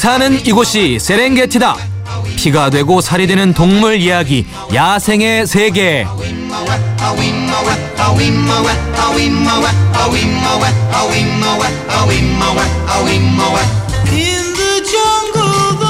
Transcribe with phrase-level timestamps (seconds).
[0.00, 1.76] 사는 이곳이 세렝게티다.
[2.36, 6.06] 피가 되고 살이 되는 동물 이야기 야생의 세계.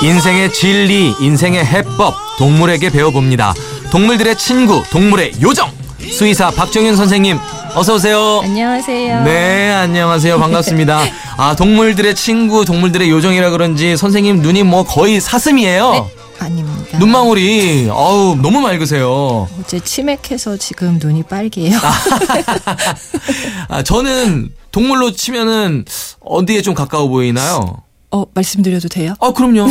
[0.03, 3.55] 인생의 진리, 인생의 해법, 동물에게 배워봅니다.
[3.93, 5.71] 동물들의 친구, 동물의 요정.
[6.11, 7.39] 수의사 박정윤 선생님,
[7.75, 8.41] 어서 오세요.
[8.43, 9.25] 안녕하세요.
[9.25, 10.39] 네, 안녕하세요.
[10.39, 11.01] 반갑습니다.
[11.37, 15.91] 아, 동물들의 친구, 동물들의 요정이라 그런지 선생님 눈이 뭐 거의 사슴이에요.
[15.93, 16.05] 네,
[16.41, 16.99] 아닙니다.
[16.99, 19.49] 눈망울이 어우 너무 맑으세요.
[19.61, 21.79] 어제 치맥해서 지금 눈이 빨개요.
[23.69, 25.85] 아, 저는 동물로 치면은
[26.21, 27.83] 어디에 좀 가까워 보이나요?
[28.13, 29.15] 어, 말씀드려도 돼요?
[29.21, 29.69] 아, 그럼요.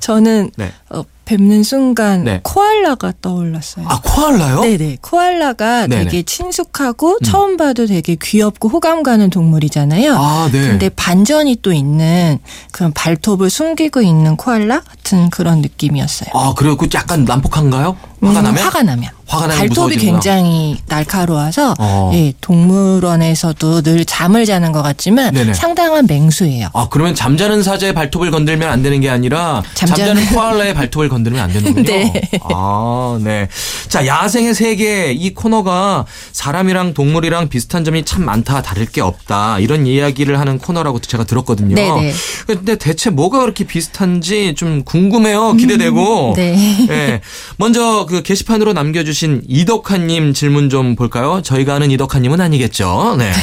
[0.00, 0.70] 저는 네.
[0.90, 2.40] 어, 뵙는 순간 네.
[2.42, 3.86] 코알라가 떠올랐어요.
[3.88, 4.60] 아, 코알라요?
[4.60, 4.98] 네네.
[5.00, 6.02] 코알라가 네네.
[6.02, 6.04] 음.
[6.04, 10.14] 되게 친숙하고 처음 봐도 되게 귀엽고 호감 가는 동물이잖아요.
[10.14, 10.68] 아, 네.
[10.68, 12.38] 근데 반전이 또 있는
[12.72, 16.28] 그런 발톱을 숨기고 있는 코알라 같은 그런 느낌이었어요.
[16.34, 16.76] 아, 그래요?
[16.76, 17.96] 그 약간 난폭한가요?
[18.26, 18.62] 화가 음, 나면?
[18.64, 19.10] 화가 나면.
[19.26, 19.96] 화가 나면 발톱이.
[19.96, 22.10] 굉장히 날카로워서 어.
[22.14, 25.54] 예, 동물원에서도 늘 잠을 자는 것 같지만 네네.
[25.54, 26.68] 상당한 맹수예요.
[26.74, 31.40] 아, 그러면 잠자는 사자의 발톱을 건들면 안 되는 게 아니라 잠자는- 잠자는 코알라의 발톱을 건들면
[31.42, 31.82] 안 되는군요.
[31.84, 32.12] 네.
[32.42, 33.48] 아, 네.
[33.88, 39.58] 자, 야생의 세계 이 코너가 사람이랑 동물이랑 비슷한 점이 참 많다, 다를 게 없다.
[39.58, 41.74] 이런 이야기를 하는 코너라고 제가 들었거든요.
[41.74, 42.12] 네네.
[42.46, 45.54] 근데 대체 뭐가 그렇게 비슷한지 좀 궁금해요.
[45.54, 46.34] 기대되고.
[46.36, 46.86] 네.
[46.90, 47.20] 예.
[47.56, 51.40] 먼저 그 게시판으로 남겨주신 이덕환님 질문 좀 볼까요?
[51.42, 53.16] 저희가 아는 이덕환님은 아니겠죠.
[53.18, 53.32] 네.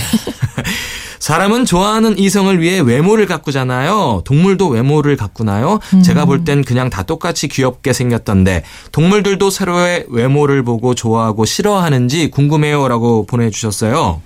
[1.19, 4.23] 사람은 좋아하는 이성을 위해 외모를 가꾸잖아요.
[4.25, 5.79] 동물도 외모를 가꾸나요?
[6.03, 13.27] 제가 볼 땐 그냥 다 똑같이 귀엽게 생겼던데 동물들도 서로의 외모를 보고 좋아하고 싫어하는지 궁금해요라고
[13.27, 14.21] 보내주셨어요.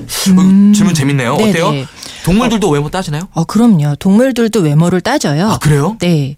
[0.00, 0.02] 어,
[0.74, 1.36] 질문 재밌네요.
[1.36, 1.50] 네네.
[1.50, 1.86] 어때요?
[2.24, 3.28] 동물들도 외모 따지나요?
[3.32, 3.94] 어, 그럼요.
[4.00, 5.50] 동물들도 외모를 따져요.
[5.50, 5.96] 아 그래요?
[6.00, 6.36] 네.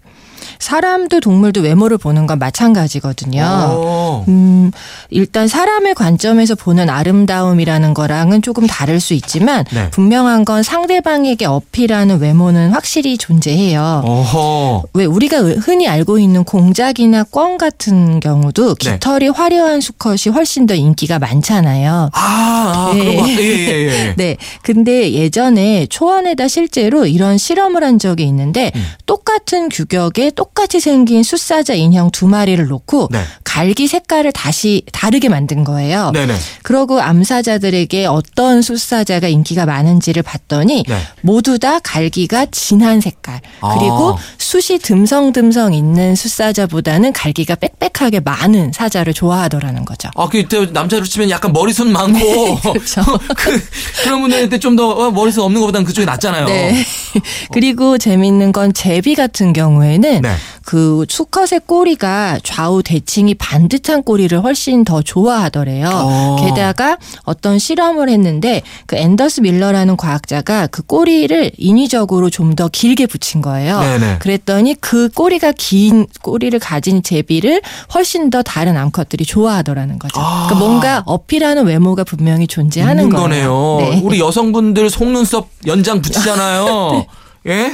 [0.62, 3.42] 사람도 동물도 외모를 보는 건 마찬가지거든요.
[3.42, 4.24] 오.
[4.28, 4.70] 음,
[5.10, 9.90] 일단 사람의 관점에서 보는 아름다움이라는 거랑은 조금 다를 수 있지만 네.
[9.90, 14.02] 분명한 건 상대방에게 어필하는 외모는 확실히 존재해요.
[14.04, 14.84] 어허.
[14.94, 18.92] 왜 우리가 흔히 알고 있는 공작이나 꿩 같은 경우도 네.
[18.92, 22.10] 깃털이 화려한 수컷이 훨씬 더 인기가 많잖아요.
[22.12, 23.00] 아, 아 네.
[23.00, 23.28] 그런 거.
[23.30, 24.14] 예, 예, 예.
[24.16, 24.36] 네.
[24.62, 28.84] 근데 예전에 초원에다 실제로 이런 실험을 한 적이 있는데 음.
[29.06, 33.22] 똑같은 규격의 똑 같이 생긴 숫사자 인형 두 마리를 놓고 네.
[33.52, 36.10] 갈기 색깔을 다시 다르게 만든 거예요.
[36.14, 36.34] 네네.
[36.62, 40.98] 그러고 암사자들에게 어떤 숫사자가 인기가 많은지를 봤더니 네.
[41.20, 43.74] 모두 다 갈기가 진한 색깔 아.
[43.74, 50.08] 그리고 숱이 듬성듬성 있는 숫사자보다는 갈기가 빽빽하게 많은 사자를 좋아하더라는 거죠.
[50.16, 52.58] 아, 그때 남자로 치면 약간 머리숱 많고.
[52.72, 53.02] 그렇죠.
[53.36, 53.62] 그,
[54.02, 56.46] 그런 분들한테 좀더 어, 머리숱 없는 것보다는 그쪽이 낫잖아요.
[56.46, 56.82] 네.
[57.52, 60.34] 그리고 재밌는 건 제비 같은 경우에는 네.
[60.64, 65.90] 그 수컷의 꼬리가 좌우 대칭이 반듯한 꼬리를 훨씬 더 좋아하더래요.
[65.92, 66.36] 어.
[66.40, 73.40] 게다가 어떤 실험을 했는데 그 앤더스 밀러라는 과학자가 그 꼬리를 인위적으로 좀 더 길게 붙인
[73.40, 73.80] 거예요.
[73.80, 74.18] 네네.
[74.18, 77.62] 그랬더니 그 꼬리가 긴 꼬리를 가진 제비를
[77.94, 80.20] 훨씬 더 다른 암컷들이 좋아하더라는 거죠.
[80.20, 80.48] 아.
[80.48, 83.08] 그러니까 뭔가 어필하는 외모가 분명히 존재하는.
[83.08, 83.76] 거네요.
[83.80, 84.00] 네.
[84.04, 87.06] 우리 여성분들 속눈썹 연장 붙이잖아요.
[87.46, 87.72] 예?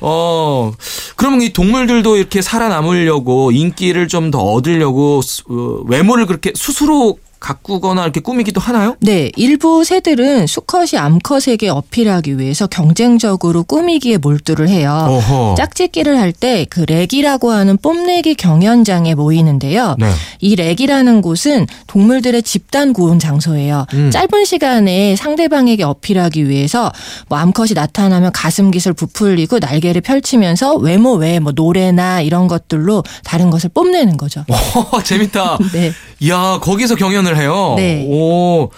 [0.00, 0.72] 어,
[1.16, 8.02] 그러면 이 동물들도 이렇게 살아남으려고 인기를 좀 더 얻으려고 수- 어, 외모를 그렇게 스스로 가꾸거나
[8.02, 8.96] 이렇게 꾸미기도 하나요?
[9.00, 15.06] 네, 일부 새들은 수컷이 암컷에게 어필하기 위해서 경쟁적으로 꾸미기에 몰두를 해요.
[15.08, 15.54] 어허.
[15.56, 19.96] 짝짓기를 할 때 그 렉이라고 하는 뽐내기 경연장에 모이는데요.
[19.98, 20.10] 네.
[20.40, 23.86] 이 렉이라는 곳은 동물들의 집단 구혼 장소예요.
[23.94, 24.10] 음.
[24.10, 26.92] 짧은 시간에 상대방에게 어필하기 위해서
[27.28, 33.50] 뭐 암컷이 나타나면 가슴 깃을 부풀리고 날개를 펼치면서 외모 외에 뭐 노래나 이런 것들로 다른
[33.50, 34.44] 것을 뽐내는 거죠.
[34.92, 35.58] 어, 재밌다.
[35.72, 35.92] 네.
[36.20, 37.74] 이야, 거기서 경연 을 해요?
[37.76, 38.06] 네.
[38.08, 38.70] 오.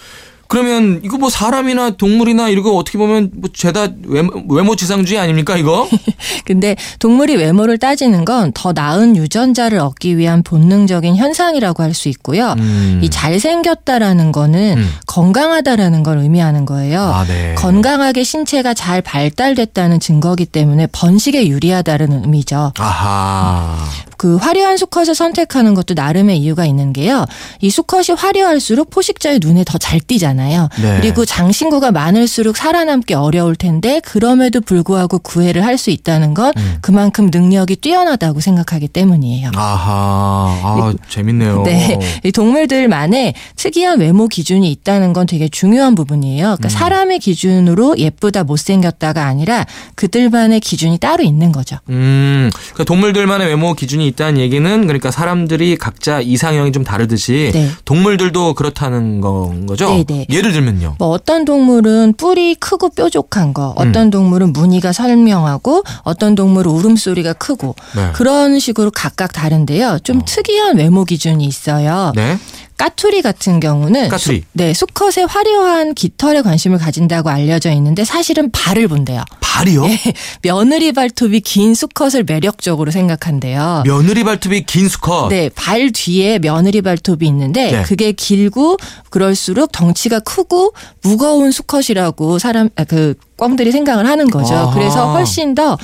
[0.47, 5.87] 그러면 이거 뭐 사람이나 동물이나 이거 어떻게 보면 뭐 죄다 외모, 외모 지상주의 아닙니까, 이거?
[6.43, 12.53] 근데 동물이 외모를 따지는 건 더 나은 유전자를 얻기 위한 본능적인 현상이라고 할 수 있고요.
[12.57, 12.99] 음.
[13.01, 14.89] 이 잘생겼다라는 거는 음.
[15.07, 16.99] 건강하다라는 걸 의미하는 거예요.
[17.01, 17.55] 아, 네.
[17.55, 22.73] 건강하게 신체가 잘 발달됐다는 증거기 때문에 번식에 유리하다는 의미죠.
[22.77, 23.77] 아하.
[24.21, 27.25] 그 화려한 수컷을 선택하는 것도 나름의 이유가 있는 게요.
[27.59, 30.69] 이 수컷이 화려할수록 포식자의 눈에 더 잘 띄잖아요.
[30.79, 30.99] 네.
[31.01, 36.77] 그리고 장신구가 많을수록 살아남기 어려울 텐데 그럼에도 불구하고 구애를 할 수 있다는 건 음.
[36.81, 39.49] 그만큼 능력이 뛰어나다고 생각하기 때문이에요.
[39.55, 41.63] 아하, 아, 재밌네요.
[41.63, 41.97] 네.
[42.23, 46.43] 이 동물들만의 특이한 외모 기준이 있다는 건 되게 중요한 부분이에요.
[46.43, 46.55] 음.
[46.57, 49.65] 그러니까 사람의 기준으로 예쁘다 못생겼다가 아니라
[49.95, 51.77] 그들만의 기준이 따로 있는 거죠.
[51.89, 57.69] 음, 그러니까 동물들만의 외모 기준이 있다는 얘기는 그러니까 사람들이 각자 이상형이 좀 다르듯이 네.
[57.85, 59.89] 동물들도 그렇다는 건 거죠?
[59.89, 60.25] 네, 네.
[60.29, 60.95] 예를 들면요.
[60.99, 64.09] 뭐 어떤 동물은 뿔이 크고 뾰족한 거, 어떤 음.
[64.11, 68.11] 동물은 무늬가 설명하고 어떤 동물은 울음소리가 크고 네.
[68.13, 69.99] 그런 식으로 각각 다른데요.
[70.03, 72.11] 좀 특이한 외모 기준이 있어요.
[72.15, 72.37] 네.
[72.81, 74.39] 까투리 같은 경우는 까투리.
[74.39, 79.23] 수, 네, 수컷의 화려한 깃털에 관심을 가진다고 알려져 있는데 사실은 발을 본대요.
[79.39, 79.85] 발이요?
[79.85, 79.99] 예.
[80.41, 83.83] 며느리 발톱이 긴 수컷을 매력적으로 생각한대요.
[83.85, 85.29] 며느리 발톱이 긴 수컷.
[85.29, 87.81] 네, 발 뒤에 며느리 발톱이 있는데 네.
[87.83, 88.77] 그게 길고
[89.11, 90.73] 그럴수록 덩치가 크고
[91.03, 94.55] 무거운 수컷이라고 사람 아, 그 꿩들이 생각을 하는 거죠.
[94.55, 94.73] 아하.
[94.73, 95.77] 그래서 훨씬 더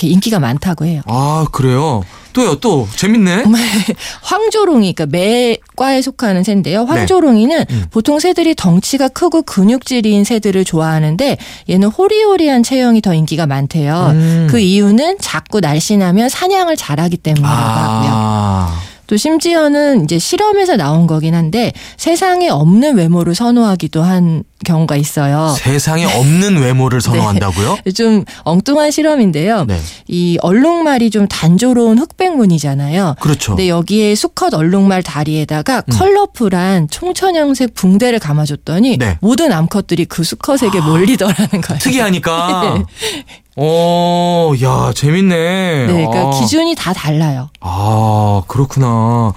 [0.00, 1.02] 인기가 많다고 해요.
[1.06, 2.04] 아, 그래요?
[2.32, 2.88] 또요, 또.
[2.96, 3.44] 재밌네.
[4.22, 6.84] 황조롱이 그러니까 매과에 속하는 새인데요.
[6.84, 6.90] 네.
[6.90, 7.84] 황조롱이는 음.
[7.90, 11.36] 보통 새들이 덩치가 크고 근육질인 새들을 좋아하는데
[11.68, 14.10] 얘는 호리호리한 체형이 더 인기가 많대요.
[14.12, 14.48] 음.
[14.50, 18.91] 그 이유는 작고 날씬하면 사냥을 잘하기 때문이라고 하고요.
[19.02, 19.06] 아.
[19.06, 25.54] 또 심지어는 이제 실험에서 나온 거긴 한데 세상에 없는 외모를 선호하기도 한 경우가 있어요.
[25.58, 27.78] 세상에 없는 외모를 선호한다고요?
[27.94, 29.64] 좀 엉뚱한 실험인데요.
[29.64, 29.78] 네.
[30.06, 33.16] 이 얼룩말이 좀 단조로운 흑백무늬잖아요.
[33.20, 33.52] 그렇죠.
[33.52, 39.18] 근데 여기에 수컷 얼룩말 다리에다가 컬러풀한 총천형색 붕대를 감아줬더니 네.
[39.20, 41.78] 모든 암컷들이 그 수컷에게 몰리더라는 거예요.
[41.80, 42.84] 특이하니까.
[43.56, 45.86] 오, 야, 재밌네.
[45.86, 46.40] 네, 그러니까 아.
[46.40, 47.50] 기준이 다 달라요.
[47.60, 49.32] 아, 그렇구나.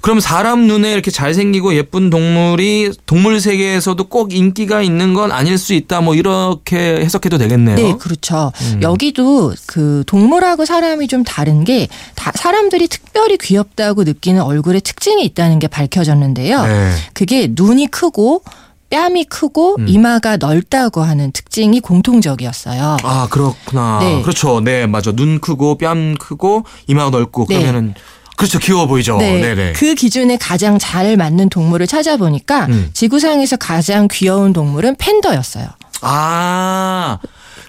[0.00, 5.74] 그럼 사람 눈에 이렇게 잘생기고 예쁜 동물이 동물 세계에서도 꼭 인기가 있는 건 아닐 수
[5.74, 6.00] 있다.
[6.00, 7.76] 뭐 이렇게 해석해도 되겠네요.
[7.76, 8.52] 네, 그렇죠.
[8.62, 8.80] 음.
[8.80, 15.66] 여기도 그 동물하고 사람이 좀 다른 게다 사람들이 특별히 귀엽다고 느끼는 얼굴에 특징이 있다는 게
[15.66, 16.64] 밝혀졌는데요.
[16.64, 16.90] 네.
[17.12, 18.42] 그게 눈이 크고
[18.90, 19.88] 뺨이 크고 음.
[19.88, 22.96] 이마가 넓다고 하는 특징이 공통적이었어요.
[23.02, 23.98] 아, 그렇구나.
[24.00, 24.22] 네.
[24.22, 24.60] 그렇죠.
[24.60, 25.12] 네, 맞아.
[25.12, 27.56] 눈 크고 뺨 크고 이마가 넓고 네.
[27.56, 27.94] 그러면은
[28.36, 28.58] 그렇죠.
[28.60, 29.18] 귀여워 보이죠.
[29.18, 29.72] 네, 네, 네.
[29.72, 32.90] 그 기준에 가장 잘 맞는 동물을 찾아보니까 음.
[32.92, 35.66] 지구상에서 가장 귀여운 동물은 팬더였어요.
[36.02, 37.18] 아.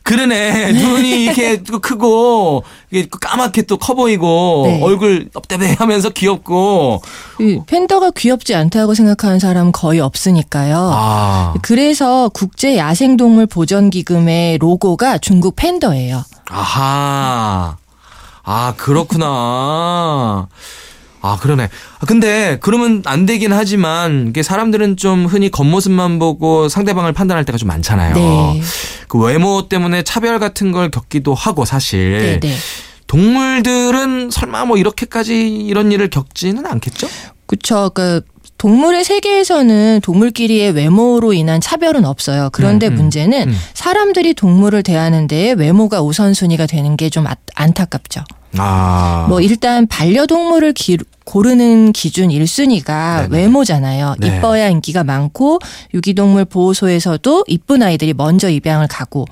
[0.09, 0.71] 그러네.
[0.73, 4.81] 눈이 이렇게 크고 이게 까맣게 또 커 보이고 네.
[4.81, 7.01] 얼굴 납대하면서 귀엽고
[7.39, 10.91] 이 팬더가 귀엽지 않다고 생각하는 사람은 거의 없으니까요.
[10.94, 11.53] 아.
[11.61, 16.23] 그래서 국제 야생동물 보전 기금의 로고가 중국 팬더예요.
[16.50, 17.77] 아하.
[18.44, 20.47] 아, 그렇구나.
[21.21, 21.63] 아, 그러네.
[22.00, 27.68] 아, 근데 그러면 안 되긴 하지만 사람들은 좀 흔히 겉모습만 보고 상대방을 판단할 때가 좀
[27.68, 28.16] 많잖아요.
[28.16, 28.62] 네.
[29.07, 32.39] 그 외모 때문에 차별 같은 걸 겪기도 하고 사실.
[32.42, 32.56] 네, 네.
[33.07, 37.07] 동물들은 설마 뭐 이렇게까지 이런 일을 겪지는 않겠죠?
[37.48, 37.92] 그쵸.
[37.94, 38.21] 그
[38.60, 42.50] 동물의 세계에서는 동물끼리의 외모로 인한 차별은 없어요.
[42.51, 43.57] 그런데 음, 음, 문제는 음.
[43.74, 47.25] 사람들이 동물을 대하는 데에 외모가 우선순위가 되는 게 좀
[47.56, 48.21] 안타깝죠.
[48.57, 49.25] 아.
[49.30, 50.98] 뭐 일단 반려동물을 기,
[51.30, 53.38] 고르는 기준 1순위가 네네.
[53.44, 54.16] 외모잖아요.
[54.18, 54.38] 네.
[54.40, 55.60] 이뻐야 인기가 많고
[55.94, 59.26] 유기동물 보호소에서도 이쁜 아이들이 먼저 입양을 가고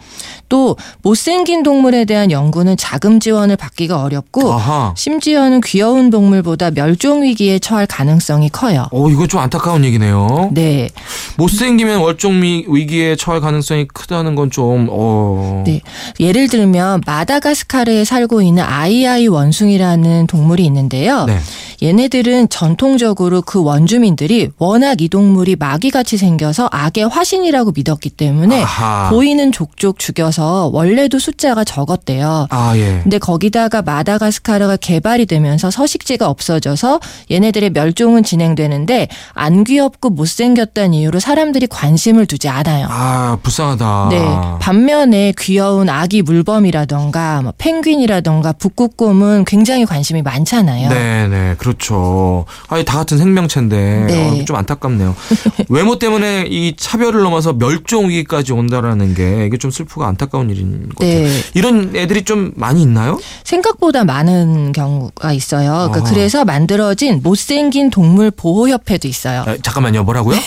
[0.48, 4.94] 또 못생긴 동물에 대한 연구는 자금 지원을 받기가 어렵고 아하.
[4.96, 8.86] 심지어는 귀여운 동물보다 멸종 위기에 처할 가능성이 커요.
[8.92, 10.52] 어, 이거 좀 안타까운 얘기네요.
[10.54, 10.90] 네.
[11.38, 15.64] 못생기면 월종 미- 위기에 처할 가능성이 크다는 건 좀, 어.
[15.66, 15.82] 네.
[16.20, 21.26] 예를 들면 마다가스카르에 살고 있는 아이아이 원숭이라는 동물이 있는데요.
[21.26, 21.40] 네.
[21.88, 29.10] 얘네들은 전통적으로 그 원주민들이 워낙 이 동물이 마귀같이 생겨서 악의 화신이라고 믿었기 때문에 아하.
[29.10, 32.48] 보이는 족족 죽여서 원래도 숫자가 적었대요.
[32.50, 33.00] 아, 예.
[33.04, 37.00] 근데 거기다가 마다가스카르가 개발이 되면서 서식지가 없어져서
[37.32, 42.88] 얘네들의 멸종은 진행되는데 안 귀엽고 못생겼다는 이유로 사람들이 관심을 두지 않아요.
[42.90, 44.10] 아, 불쌍하다.
[44.12, 44.26] 네.
[44.60, 50.90] 반면에 귀여운 아기 물범이라던가 뭐 펭귄이라던가 북극곰은 굉장히 관심이 많잖아요.
[50.90, 51.56] 네, 네.
[51.68, 52.46] 그렇죠.
[52.70, 54.42] 아니 다 같은 생명체인데 네.
[54.42, 55.16] 어, 좀 안타깝네요.
[55.68, 61.00] 외모 때문에 이 차별을 넘어서 멸종 위기까지 온다라는 게 이게 좀 슬프고 안타까운 일인 것
[61.00, 61.24] 같아요.
[61.24, 61.30] 네.
[61.54, 63.20] 이런 애들이 좀 많이 있나요?
[63.44, 65.90] 생각보다 많은 경우가 있어요.
[65.90, 66.10] 그러니까 아하.
[66.10, 69.42] 그래서 만들어진 못생긴 동물 보호 협회도 있어요.
[69.46, 70.04] 아, 잠깐만요.
[70.04, 70.38] 뭐라고요?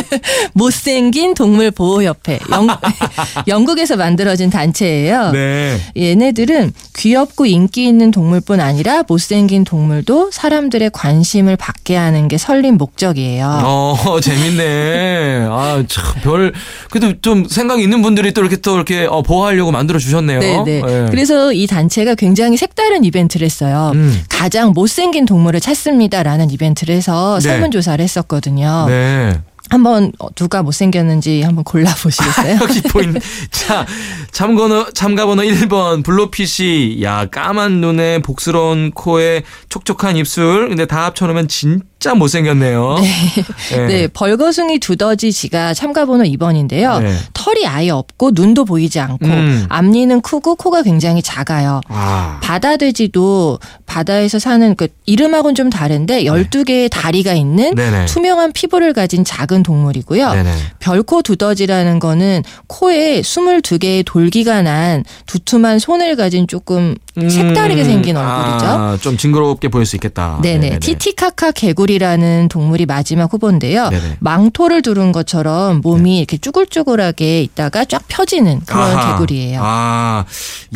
[0.52, 2.38] 못생긴 동물 보호 협회.
[2.50, 2.66] 영,
[3.48, 5.30] 영국에서 만들어진 단체예요.
[5.32, 5.80] 네.
[5.96, 12.76] 얘네들은 귀엽고 인기 있는 동물뿐 아니라 못생긴 동물도 사람 들의 관심을 받게 하는 게 설린
[12.76, 13.60] 목적이에요.
[13.64, 15.46] 어, 재밌네.
[15.48, 16.52] 아, 참, 별,
[16.90, 20.40] 그래도 좀 생각 있는 분들이 또 이렇게 또 이렇게 어, 보호하려고 만들어 주셨네요.
[20.40, 20.82] 네, 네.
[20.84, 21.06] 예.
[21.10, 23.92] 그래서 이 단체가 굉장히 색다른 이벤트를 했어요.
[23.94, 24.22] 음.
[24.28, 27.48] 가장 못생긴 동물을 찾습니다라는 이벤트를 해서 네.
[27.48, 28.86] 설문조사를 했었거든요.
[28.88, 29.32] 네.
[29.68, 32.58] 한번 어, 누가 못생겼는지 한번 골라보시겠어요?
[32.62, 33.18] 여기 보인
[33.50, 33.86] 자
[34.30, 42.14] 참번호 참가번호 1번 블로피시 야 까만 눈에 복스러운 코에 촉촉한 입술 근데 다 합쳐놓으면 진짜
[42.14, 42.96] 못생겼네요.
[43.72, 43.86] 네.
[43.86, 47.02] 네, 벌거숭이 두더지 지가 참가번호 2번인데요.
[47.02, 47.16] 네.
[47.32, 49.66] 털이 아예 없고 눈도 보이지 않고 음.
[49.68, 51.80] 앞니는 크고 코가 굉장히 작아요.
[51.88, 52.38] 아.
[52.42, 58.04] 바다 돼지도 바다에서 사는 그 이름하고는 좀 다른데 12개의 다리가 있는 네네.
[58.06, 60.32] 투명한 피부를 가진 작은 동물이고요.
[60.32, 60.52] 네네.
[60.80, 68.66] 별코 두더지라는 거는 코에 22개의 돌기가 난 두툼한 손을 가진 조금 색다르게 생긴 얼굴이죠.
[68.66, 70.38] 아, 좀 징그럽게 보일 수 있겠다.
[70.42, 70.80] 네네.
[70.80, 73.88] 티티카카 개구리 라는 동물이 마지막 후보인데요.
[73.88, 74.16] 네네.
[74.20, 79.12] 망토를 두른 것처럼 몸이 이렇게 쭈글쭈글하게 있다가 쫙 펴지는 그런 아하.
[79.12, 79.60] 개구리예요.
[79.62, 80.24] 아,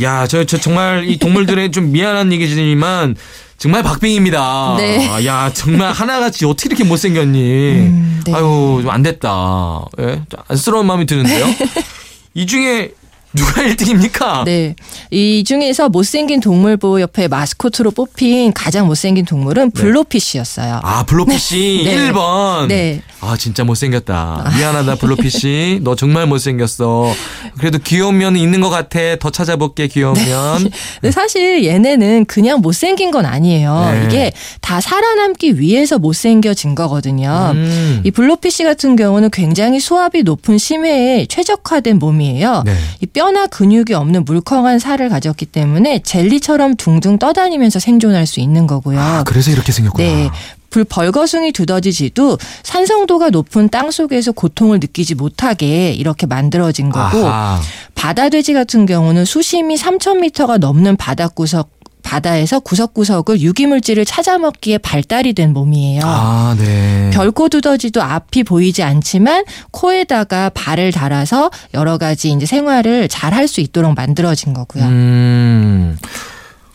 [0.03, 3.17] 야, 저, 저 정말 이 동물들의 좀 미안한 얘기지만
[3.59, 4.77] 정말 박빙입니다.
[4.79, 5.09] 네.
[5.11, 7.39] 아, 야, 정말 하나같이 어떻게 이렇게 못생겼니?
[7.41, 8.33] 음, 네.
[8.35, 9.85] 아유, 좀 안 됐다.
[10.00, 10.23] 예?
[10.29, 11.45] 좀 안쓰러운 마음이 드는데요.
[12.35, 12.93] 이 중에
[13.33, 14.45] 누가 1등입니까?
[14.45, 14.75] 네.
[15.11, 20.81] 이 중에서 못생긴 동물 보호협회 마스코트로 뽑힌 가장 못생긴 동물은 블로피쉬였어요.
[20.83, 22.11] 아, 블로피씨 네.
[22.11, 22.67] 1번.
[22.67, 23.03] 네.
[23.21, 24.51] 아, 진짜 못생겼다.
[24.57, 25.81] 미안하다, 블로피씨.
[25.83, 27.13] 너 정말 못생겼어.
[27.59, 28.99] 그래도 귀여운 면이 있는 것 같아.
[29.21, 30.71] 더 찾아볼게, 귀여운 면.
[31.01, 33.91] 근데 사실 얘네는 그냥 못생긴 건 아니에요.
[33.93, 34.05] 네.
[34.07, 37.53] 이게 다 살아남기 위해서 못생겨진 거거든요.
[37.55, 38.01] 음.
[38.05, 42.63] 이 블로피쉬 같은 경우는 굉장히 수압이 높은 심해에 최적화된 몸이에요.
[42.65, 42.75] 네.
[43.01, 48.99] 이 뼈나 근육이 없는 물컹한 살을 가졌기 때문에 젤리처럼 둥둥 떠다니면서 생존할 수 있는 거고요.
[48.99, 50.09] 아, 그래서 이렇게 생겼구나.
[50.09, 50.31] 네.
[50.71, 57.61] 불 벌거숭이 두더지쥐도 산성도가 높은 땅 속에서 고통을 느끼지 못하게 이렇게 만들어진 거고 아하.
[57.95, 61.80] 바다돼지 같은 경우는 수심이 3,000m가 넘는 바닷구석
[62.11, 66.02] 바다에서 구석구석을 유기물질을 찾아먹기에 발달이 된 몸이에요.
[66.05, 67.11] 아, 네.
[67.12, 73.61] 별코 두더지도 앞이 보이지 않지만 코에다가 발을 달아서 여러 가지 이제 생활을 잘 할 수
[73.61, 74.85] 있도록 만들어진 거고요.
[74.85, 75.97] 음.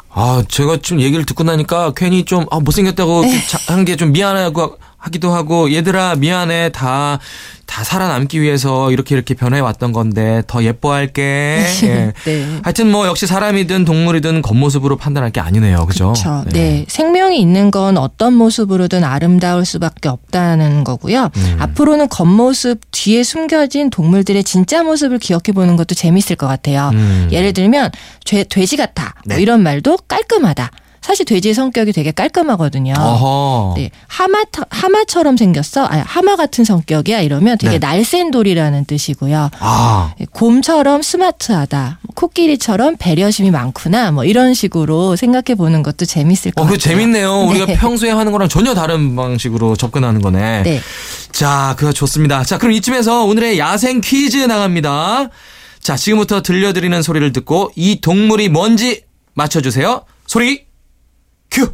[0.09, 3.41] 아, 제가 좀 얘기를 듣고 나니까 괜히 좀, 아, 못생겼다고 네.
[3.67, 6.69] 한게 좀 미안하고 하기도 하고, 얘들아, 미안해.
[6.69, 7.19] 다,
[7.67, 11.63] 다 살아남기 위해서 이렇게 이렇게 변해 왔던 건데, 더 예뻐할게.
[11.83, 12.13] 예.
[12.25, 12.59] 네.
[12.63, 15.85] 하여튼 뭐, 역시 사람이든 동물이든 겉모습으로 판단할 게 아니네요.
[15.85, 16.13] 그죠?
[16.13, 16.43] 그렇죠.
[16.51, 16.85] 네.
[16.87, 21.29] 생명이 있는 건 어떤 모습으로든 아름다울 수밖에 없다는 거고요.
[21.35, 21.57] 음.
[21.59, 26.89] 앞으로는 겉모습 뒤에 숨겨진 동물들의 진짜 모습을 기억해 보는 것도 재밌을 것 같아요.
[26.93, 27.29] 음.
[27.31, 27.91] 예를 들면
[28.23, 29.13] 죄, 돼지 같아.
[29.27, 29.41] 뭐 네.
[29.41, 30.71] 이런 말도 깔끔하다.
[31.05, 32.95] 사실 돼지의 성격이 되게 깔끔하거든요.
[32.97, 33.75] 어허.
[33.77, 34.39] 네, 하마
[34.71, 35.85] 하마처럼 생겼어.
[35.85, 37.21] 아니, 하마 같은 성격이야.
[37.21, 37.77] 이러면 되게 네.
[37.77, 39.51] 날쌘 돌이라는 뜻이고요.
[39.59, 40.13] 아.
[40.17, 41.99] 네, 곰처럼 스마트하다.
[42.15, 44.13] 코끼리처럼 배려심이 많구나.
[44.13, 46.95] 뭐 이런 식으로 생각해 보는 것도 재밌을 것 어, 그 같아요.
[46.95, 47.41] 재밌네요.
[47.49, 47.75] 우리가 네.
[47.75, 50.63] 평소에 하는 거랑 전혀 다른 방식으로 접근하는 거네.
[50.63, 50.81] 네.
[51.31, 52.43] 자, 그거 좋습니다.
[52.43, 55.29] 자, 그럼 이쯤에서 오늘의 야생 퀴즈 나갑니다.
[55.81, 59.03] 자, 지금부터 들려드리는 소리를 듣고 이 동물이 뭔지
[59.35, 60.01] 맞춰주세요.
[60.25, 60.64] 소리,
[61.55, 61.63] 큐!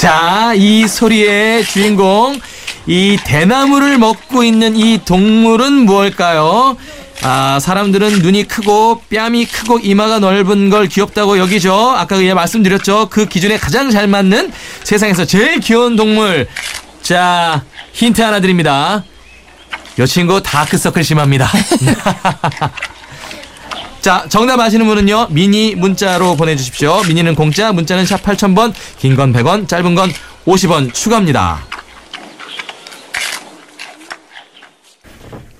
[0.00, 2.40] 자, 이 소리의 주인공,
[2.86, 6.78] 이 대나무를 먹고 있는 이 동물은 무엇일까요?
[7.22, 11.74] 아, 사람들은 눈이 크고 뺨이 크고 이마가 넓은 걸 귀엽다고 여기죠.
[11.74, 13.08] 아까 예 말씀드렸죠.
[13.10, 14.52] 그 기준에 가장 잘 맞는
[14.84, 16.48] 세상에서 제일 귀여운 동물.
[17.02, 19.04] 자, 힌트 하나 드립니다.
[19.98, 21.48] 요 친구 다크서클 심합니다.
[24.00, 27.02] 자, 정답 아시는 분은요, 미니 문자로 보내주십시오.
[27.08, 30.12] 미니는 공짜, 문자는 샵 8000번, 긴 건 100원, 짧은 건
[30.46, 31.58] 50원 추가입니다.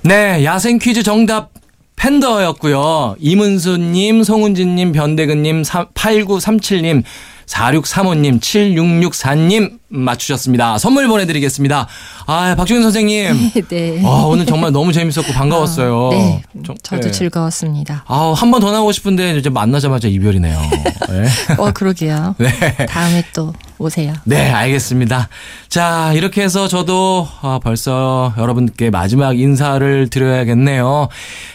[0.03, 1.51] 네, 야생 퀴즈 정답
[1.97, 3.17] 팬더였고요.
[3.19, 7.03] 이문수님, 송은진님, 변대근님, 8937님,
[7.47, 10.79] 4635님, 7664님, 맞추셨습니다.
[10.79, 11.87] 선물 보내드리겠습니다.
[12.27, 13.51] 아, 박주현 선생님.
[13.69, 14.03] 네.
[14.05, 16.07] 아, 오늘 정말 너무 재밌었고 반가웠어요.
[16.07, 16.43] 아, 네.
[16.63, 17.11] 좀, 저도 네.
[17.11, 18.05] 즐거웠습니다.
[18.07, 20.61] 아, 한 번 더 나오고 싶은데 이제 만나자마자 이별이네요.
[21.11, 21.29] 네.
[21.59, 22.35] 어, 그러게요.
[22.39, 22.51] 네.
[22.87, 24.13] 다음에 또 오세요.
[24.25, 25.29] 네, 알겠습니다.
[25.69, 31.09] 자, 이렇게 해서 저도 아, 벌써 여러분께 마지막 인사를 드려야겠네요.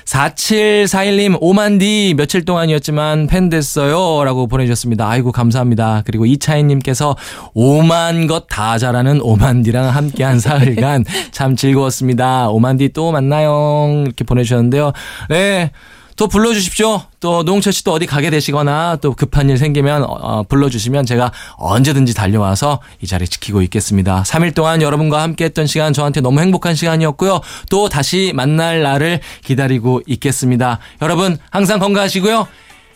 [0.06, 4.24] 4741님, 오만디 며칠 동안이었지만 팬 됐어요.
[4.24, 5.10] 라고 보내주셨습니다.
[5.10, 6.04] 아이고, 감사합니다.
[6.06, 7.16] 그리고 이차희님께서
[7.54, 12.50] 오만 것 다 잘하는 오만디랑 함께한 사흘간 참 즐거웠습니다.
[12.50, 14.04] 오만디 또 만나요.
[14.06, 14.92] 이렇게 보내주셨는데요.
[15.30, 15.72] 네.
[16.16, 17.02] 또 불러주십시오.
[17.20, 22.14] 또 노홍철 씨또 어디 가게 되시거나 또 급한 일 생기면 어, 어, 불러주시면 제가 언제든지
[22.14, 24.24] 달려와서 이 자리 지키고 있겠습니다.
[24.24, 27.42] 3일 동안 여러분과 함께 했던 시간 저한테 너무 행복한 시간이었고요.
[27.70, 30.80] 또 다시 만날 날을 기다리고 있겠습니다.
[31.02, 32.48] 여러분 항상 건강하시고요.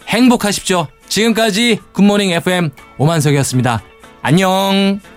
[0.08, 0.88] 행복하십시오.
[1.10, 3.82] 지금까지 굿모닝 FM 오만석이었습니다.
[4.22, 5.17] 안녕.